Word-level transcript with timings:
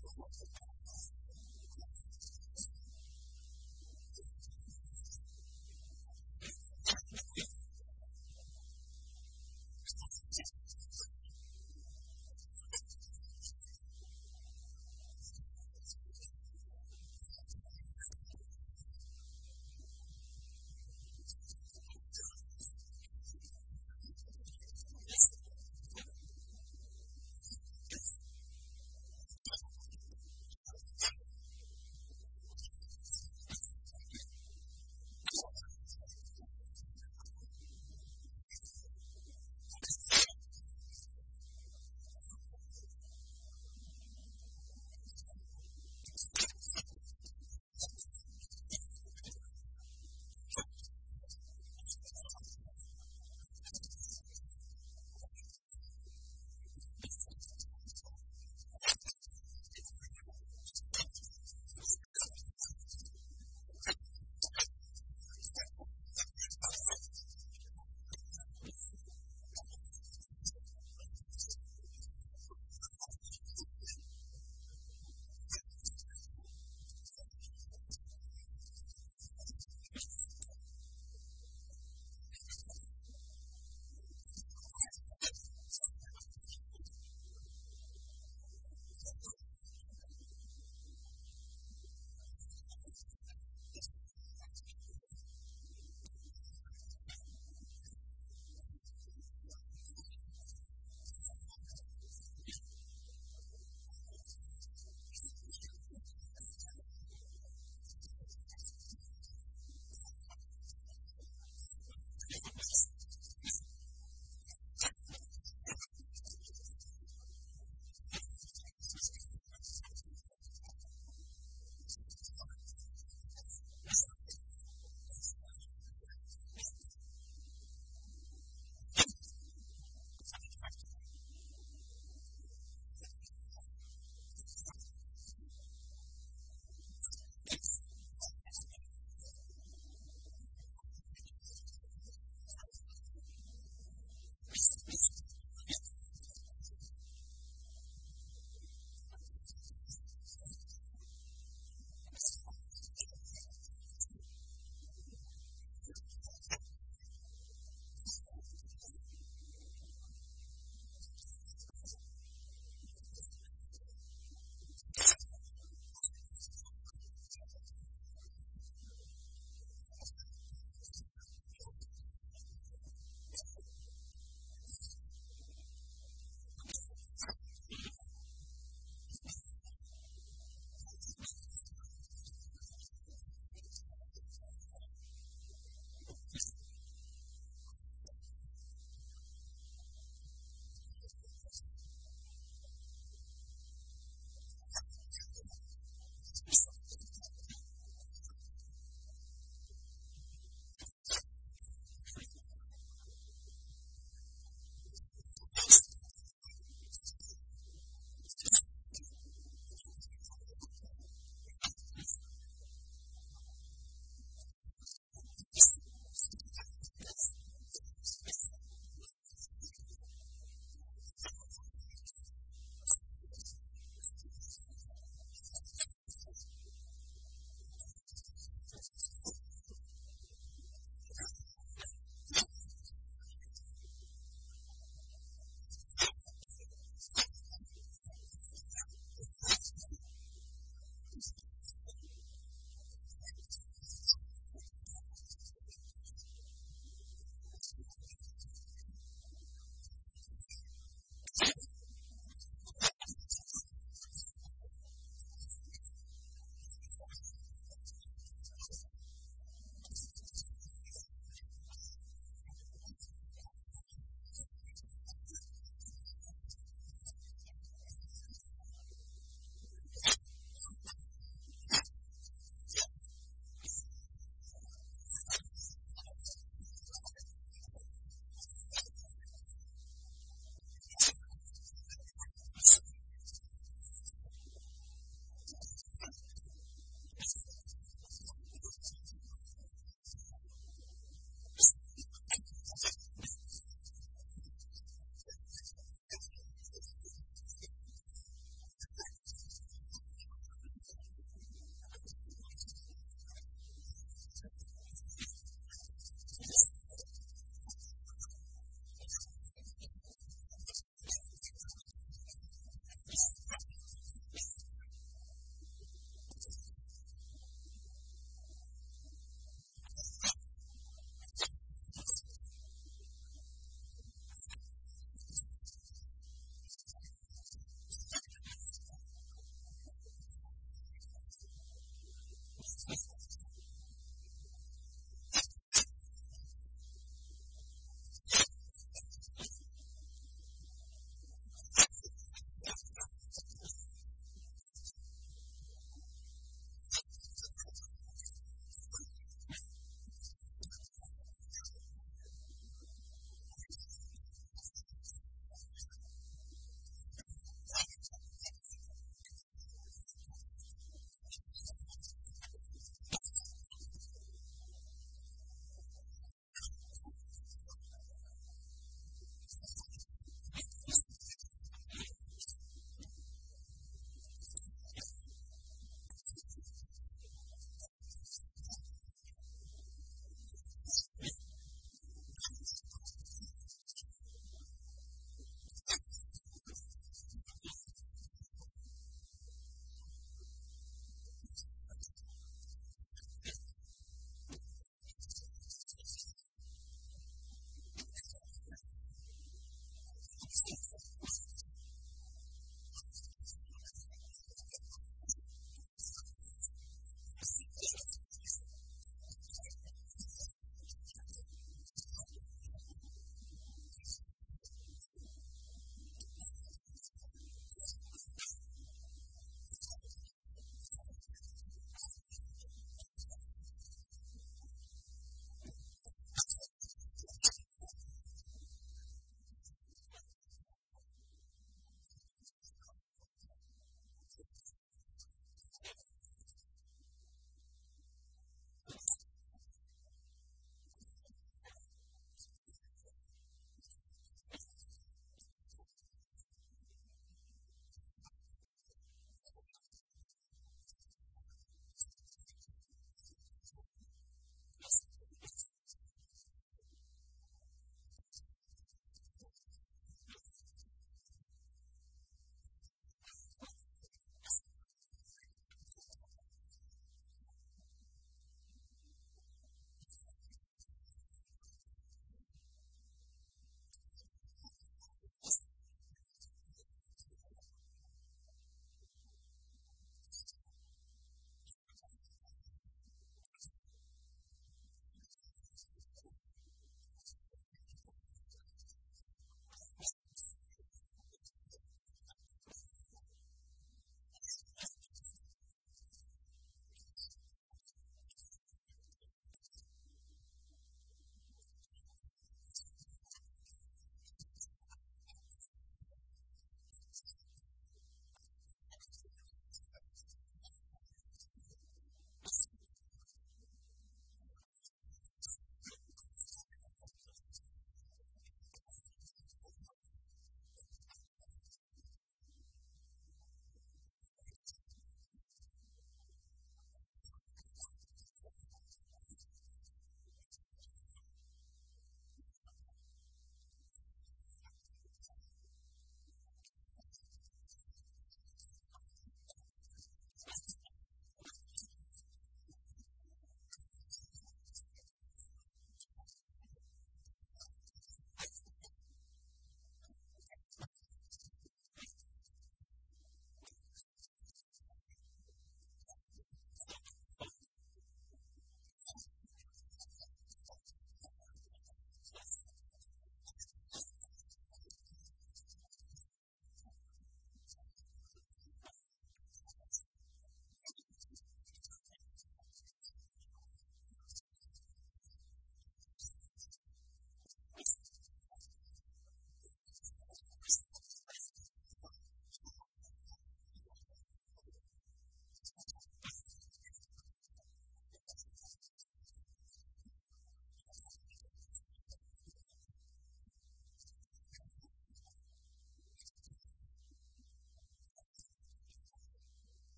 what 0.00 0.57